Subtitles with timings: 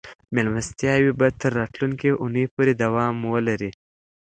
[0.35, 3.71] مېلمستیاوې به تر راتلونکې اونۍ پورې دوام ولري.